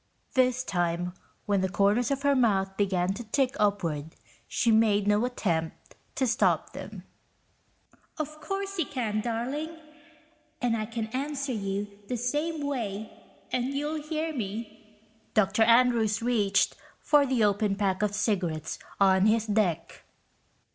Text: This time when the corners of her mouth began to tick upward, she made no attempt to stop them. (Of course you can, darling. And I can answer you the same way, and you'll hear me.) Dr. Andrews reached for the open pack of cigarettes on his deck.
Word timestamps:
This 0.33 0.63
time 0.63 1.13
when 1.45 1.61
the 1.61 1.69
corners 1.69 2.09
of 2.09 2.23
her 2.23 2.35
mouth 2.35 2.75
began 2.75 3.13
to 3.13 3.23
tick 3.23 3.55
upward, 3.59 4.15
she 4.47 4.71
made 4.71 5.05
no 5.07 5.23
attempt 5.25 5.93
to 6.15 6.25
stop 6.25 6.73
them. 6.73 7.03
(Of 8.17 8.41
course 8.41 8.79
you 8.79 8.87
can, 8.87 9.21
darling. 9.21 9.69
And 10.59 10.75
I 10.75 10.87
can 10.87 11.05
answer 11.13 11.53
you 11.53 11.85
the 12.07 12.17
same 12.17 12.65
way, 12.65 13.11
and 13.51 13.75
you'll 13.75 14.01
hear 14.01 14.33
me.) 14.35 14.97
Dr. 15.35 15.61
Andrews 15.61 16.19
reached 16.23 16.73
for 16.99 17.23
the 17.27 17.43
open 17.43 17.75
pack 17.75 18.01
of 18.01 18.15
cigarettes 18.15 18.79
on 18.99 19.27
his 19.27 19.45
deck. 19.45 20.03